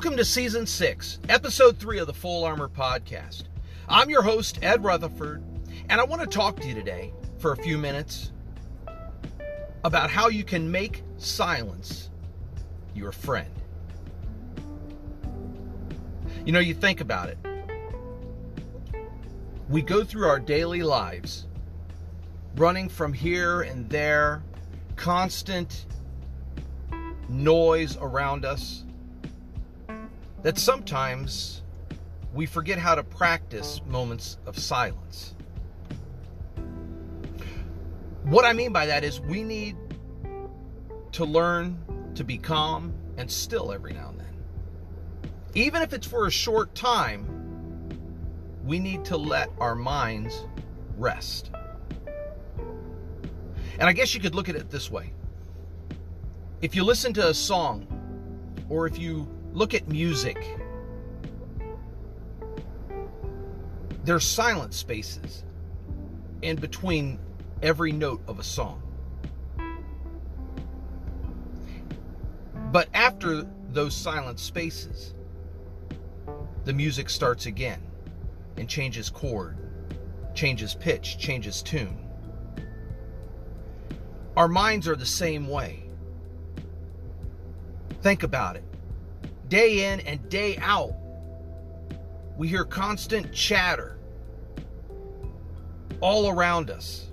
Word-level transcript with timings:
Welcome 0.00 0.16
to 0.16 0.24
Season 0.24 0.66
6, 0.66 1.20
Episode 1.28 1.76
3 1.76 1.98
of 1.98 2.06
the 2.06 2.14
Full 2.14 2.44
Armor 2.44 2.70
Podcast. 2.70 3.42
I'm 3.86 4.08
your 4.08 4.22
host, 4.22 4.58
Ed 4.62 4.82
Rutherford, 4.82 5.44
and 5.90 6.00
I 6.00 6.04
want 6.04 6.22
to 6.22 6.26
talk 6.26 6.58
to 6.60 6.66
you 6.66 6.72
today 6.72 7.12
for 7.38 7.52
a 7.52 7.56
few 7.58 7.76
minutes 7.76 8.32
about 9.84 10.08
how 10.08 10.28
you 10.28 10.42
can 10.42 10.70
make 10.70 11.02
silence 11.18 12.08
your 12.94 13.12
friend. 13.12 13.50
You 16.46 16.52
know, 16.52 16.60
you 16.60 16.72
think 16.72 17.02
about 17.02 17.28
it. 17.28 17.36
We 19.68 19.82
go 19.82 20.02
through 20.02 20.28
our 20.28 20.40
daily 20.40 20.82
lives 20.82 21.46
running 22.56 22.88
from 22.88 23.12
here 23.12 23.60
and 23.60 23.86
there, 23.90 24.42
constant 24.96 25.84
noise 27.28 27.98
around 27.98 28.46
us 28.46 28.84
that 30.42 30.58
sometimes 30.58 31.62
we 32.32 32.46
forget 32.46 32.78
how 32.78 32.94
to 32.94 33.02
practice 33.02 33.80
moments 33.86 34.38
of 34.46 34.58
silence. 34.58 35.34
What 38.24 38.44
I 38.44 38.52
mean 38.52 38.72
by 38.72 38.86
that 38.86 39.02
is 39.02 39.20
we 39.20 39.42
need 39.42 39.76
to 41.12 41.24
learn 41.24 41.78
to 42.14 42.24
be 42.24 42.38
calm 42.38 42.94
and 43.16 43.30
still 43.30 43.72
every 43.72 43.92
now 43.92 44.10
and 44.10 44.20
then. 44.20 44.26
Even 45.54 45.82
if 45.82 45.92
it's 45.92 46.06
for 46.06 46.26
a 46.26 46.30
short 46.30 46.74
time, 46.74 47.26
we 48.64 48.78
need 48.78 49.04
to 49.06 49.16
let 49.16 49.50
our 49.58 49.74
minds 49.74 50.44
rest. 50.96 51.50
And 53.78 53.88
I 53.88 53.92
guess 53.92 54.14
you 54.14 54.20
could 54.20 54.34
look 54.34 54.48
at 54.48 54.54
it 54.54 54.70
this 54.70 54.90
way. 54.90 55.12
If 56.60 56.76
you 56.76 56.84
listen 56.84 57.12
to 57.14 57.28
a 57.28 57.34
song, 57.34 57.86
or 58.68 58.86
if 58.86 58.98
you 58.98 59.26
look 59.52 59.74
at 59.74 59.88
music, 59.88 60.58
there's 64.04 64.26
silent 64.26 64.74
spaces 64.74 65.44
in 66.42 66.56
between 66.56 67.18
every 67.62 67.92
note 67.92 68.22
of 68.26 68.38
a 68.38 68.42
song. 68.42 68.82
But 72.72 72.88
after 72.94 73.46
those 73.70 73.94
silent 73.94 74.38
spaces, 74.38 75.14
the 76.64 76.72
music 76.72 77.10
starts 77.10 77.46
again 77.46 77.82
and 78.56 78.68
changes 78.68 79.10
chord, 79.10 79.56
changes 80.34 80.74
pitch, 80.74 81.18
changes 81.18 81.62
tune. 81.62 81.98
Our 84.36 84.48
minds 84.48 84.86
are 84.86 84.96
the 84.96 85.06
same 85.06 85.48
way. 85.48 85.82
Think 88.02 88.22
about 88.22 88.56
it. 88.56 88.64
Day 89.50 89.92
in 89.92 89.98
and 90.02 90.28
day 90.28 90.56
out, 90.58 90.94
we 92.36 92.46
hear 92.46 92.64
constant 92.64 93.32
chatter 93.32 93.98
all 96.00 96.28
around 96.28 96.70
us. 96.70 97.08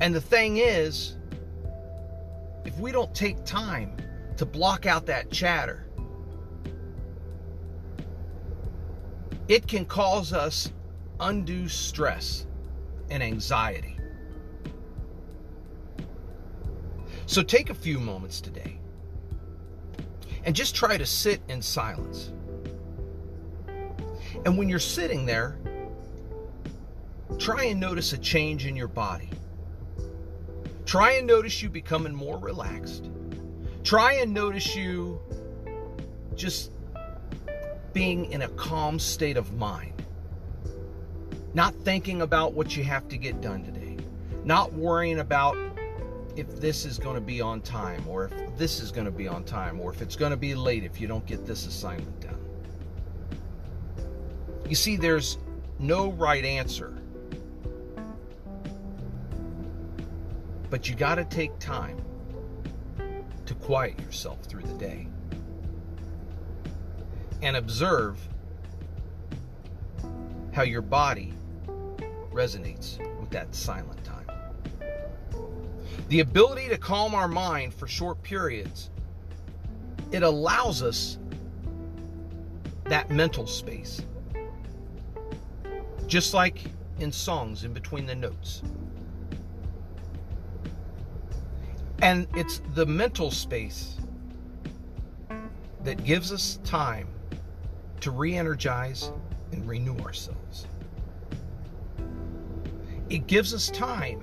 And 0.00 0.14
the 0.14 0.20
thing 0.20 0.58
is, 0.58 1.16
if 2.64 2.78
we 2.78 2.92
don't 2.92 3.12
take 3.16 3.44
time 3.44 3.96
to 4.36 4.46
block 4.46 4.86
out 4.86 5.06
that 5.06 5.28
chatter, 5.32 5.84
it 9.48 9.66
can 9.66 9.84
cause 9.84 10.32
us 10.32 10.70
undue 11.18 11.66
stress 11.66 12.46
and 13.10 13.24
anxiety. 13.24 13.98
So 17.26 17.42
take 17.42 17.70
a 17.70 17.74
few 17.74 17.98
moments 17.98 18.40
today 18.40 18.78
and 20.44 20.54
just 20.54 20.74
try 20.74 20.96
to 20.96 21.06
sit 21.06 21.40
in 21.48 21.62
silence. 21.62 22.32
And 24.44 24.56
when 24.56 24.68
you're 24.68 24.78
sitting 24.78 25.26
there, 25.26 25.58
try 27.38 27.64
and 27.64 27.80
notice 27.80 28.12
a 28.12 28.18
change 28.18 28.66
in 28.66 28.76
your 28.76 28.88
body. 28.88 29.30
Try 30.86 31.12
and 31.12 31.26
notice 31.26 31.62
you 31.62 31.68
becoming 31.68 32.14
more 32.14 32.38
relaxed. 32.38 33.10
Try 33.84 34.14
and 34.14 34.32
notice 34.32 34.74
you 34.74 35.20
just 36.34 36.72
being 37.92 38.32
in 38.32 38.42
a 38.42 38.48
calm 38.50 38.98
state 38.98 39.36
of 39.36 39.52
mind. 39.54 39.92
Not 41.54 41.74
thinking 41.74 42.22
about 42.22 42.52
what 42.52 42.76
you 42.76 42.84
have 42.84 43.08
to 43.08 43.16
get 43.16 43.40
done 43.40 43.64
today. 43.64 43.96
Not 44.44 44.72
worrying 44.72 45.18
about 45.18 45.56
if 46.38 46.60
this 46.60 46.84
is 46.84 46.98
going 46.98 47.16
to 47.16 47.20
be 47.20 47.40
on 47.40 47.60
time 47.60 48.06
or 48.06 48.26
if 48.26 48.56
this 48.56 48.78
is 48.80 48.92
going 48.92 49.04
to 49.04 49.10
be 49.10 49.26
on 49.26 49.42
time 49.42 49.80
or 49.80 49.92
if 49.92 50.00
it's 50.00 50.14
going 50.14 50.30
to 50.30 50.36
be 50.36 50.54
late 50.54 50.84
if 50.84 51.00
you 51.00 51.08
don't 51.08 51.26
get 51.26 51.44
this 51.44 51.66
assignment 51.66 52.20
done. 52.20 52.38
You 54.68 54.76
see, 54.76 54.96
there's 54.96 55.38
no 55.80 56.12
right 56.12 56.44
answer. 56.44 56.94
But 60.70 60.88
you 60.88 60.94
got 60.94 61.16
to 61.16 61.24
take 61.24 61.58
time 61.58 62.00
to 63.44 63.54
quiet 63.54 63.98
yourself 63.98 64.40
through 64.44 64.62
the 64.62 64.74
day 64.74 65.08
and 67.42 67.56
observe 67.56 68.16
how 70.52 70.62
your 70.62 70.82
body 70.82 71.32
resonates 72.32 72.98
with 73.18 73.30
that 73.30 73.52
silent 73.54 74.04
time. 74.04 74.26
The 76.06 76.20
ability 76.20 76.68
to 76.68 76.78
calm 76.78 77.14
our 77.14 77.28
mind 77.28 77.74
for 77.74 77.86
short 77.86 78.22
periods, 78.22 78.90
it 80.12 80.22
allows 80.22 80.82
us 80.82 81.18
that 82.84 83.10
mental 83.10 83.46
space. 83.46 84.00
Just 86.06 86.32
like 86.32 86.64
in 86.98 87.12
songs 87.12 87.64
in 87.64 87.72
between 87.72 88.06
the 88.06 88.14
notes. 88.14 88.62
And 92.00 92.26
it's 92.34 92.62
the 92.74 92.86
mental 92.86 93.30
space 93.30 93.96
that 95.84 96.04
gives 96.04 96.32
us 96.32 96.58
time 96.64 97.08
to 98.00 98.10
re 98.10 98.36
energize 98.36 99.12
and 99.52 99.66
renew 99.66 99.96
ourselves. 99.98 100.66
It 103.10 103.26
gives 103.26 103.52
us 103.52 103.70
time 103.70 104.22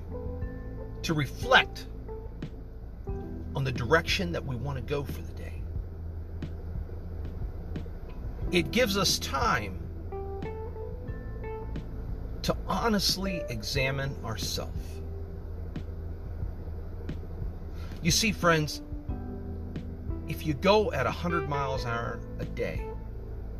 to 1.06 1.14
reflect 1.14 1.86
on 3.56 3.64
the 3.64 3.72
direction 3.72 4.32
that 4.32 4.44
we 4.44 4.56
want 4.56 4.76
to 4.76 4.84
go 4.84 5.04
for 5.04 5.22
the 5.22 5.34
day. 5.34 5.62
It 8.52 8.72
gives 8.72 8.98
us 8.98 9.20
time 9.20 9.78
to 12.42 12.58
honestly 12.68 13.44
examine 13.50 14.16
ourselves. 14.26 15.02
You 18.02 18.10
see, 18.10 18.32
friends, 18.32 18.82
if 20.28 20.44
you 20.46 20.56
go 20.56 20.92
at 20.92 21.06
100 21.06 21.48
miles 21.48 21.84
an 21.84 21.92
hour 21.92 22.20
a 22.40 22.46
day, 22.46 22.84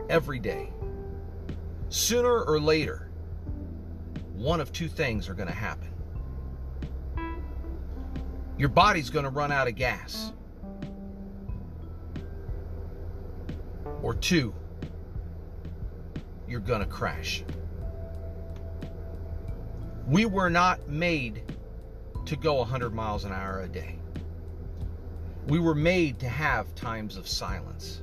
every 0.10 0.40
day, 0.40 0.72
sooner 1.90 2.42
or 2.42 2.60
later, 2.60 3.12
one 4.34 4.60
of 4.60 4.72
two 4.72 4.88
things 4.88 5.30
are 5.30 5.36
going 5.36 5.48
to 5.48 5.54
happen 5.54 5.95
your 8.58 8.70
body's 8.70 9.10
going 9.10 9.26
to 9.26 9.30
run 9.30 9.52
out 9.52 9.68
of 9.68 9.76
gas. 9.76 10.32
Or 14.02 14.14
two, 14.14 14.54
you're 16.48 16.60
going 16.60 16.80
to 16.82 16.86
crash. 16.86 17.44
We 20.08 20.26
were 20.26 20.50
not 20.50 20.88
made 20.88 21.42
to 22.26 22.36
go 22.36 22.56
100 22.56 22.94
miles 22.94 23.26
an 23.26 23.34
hour 23.34 23.62
a 23.62 23.68
day. 23.68 23.98
We 25.48 25.60
were 25.60 25.76
made 25.76 26.20
to 26.20 26.30
have 26.30 26.74
times 26.76 27.18
of 27.18 27.28
silence, 27.28 28.02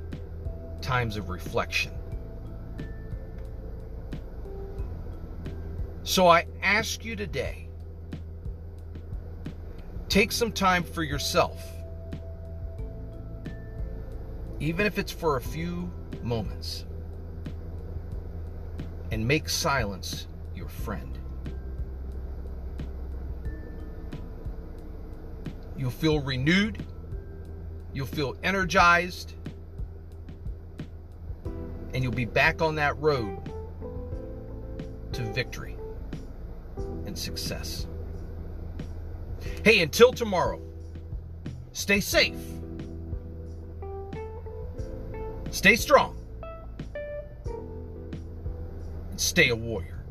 times 0.81 1.17
of 1.17 1.29
reflection. 1.29 1.93
So 6.05 6.27
I 6.27 6.47
ask 6.63 7.05
you 7.05 7.15
today 7.15 7.62
Take 10.13 10.31
some 10.31 10.53
time 10.53 10.83
for 10.83 11.03
yourself, 11.03 11.73
even 14.61 14.85
if 14.85 14.99
it's 14.99 15.11
for 15.11 15.39
a 15.39 15.41
few 15.41 15.91
moments, 16.23 16.85
and 19.11 19.27
make 19.27 19.49
silence 19.49 20.27
your 20.55 20.69
friend. 20.69 21.19
You'll 25.79 25.91
feel 25.91 26.21
renewed, 26.21 26.85
you'll 27.95 28.05
feel 28.05 28.37
energized, 28.43 29.33
and 31.95 32.03
you'll 32.03 32.13
be 32.13 32.27
back 32.27 32.61
on 32.61 32.75
that 32.75 32.99
road 32.99 33.39
to 35.13 35.23
victory 35.33 35.79
and 37.07 37.19
success. 37.19 37.87
Hey, 39.65 39.81
until 39.81 40.13
tomorrow, 40.13 40.61
stay 41.73 42.01
safe, 42.01 42.35
stay 45.51 45.77
strong, 45.77 46.17
and 49.11 49.21
stay 49.21 49.49
a 49.51 49.57
warrior. 49.57 50.02